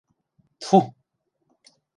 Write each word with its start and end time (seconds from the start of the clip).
Тфу! 0.61 0.79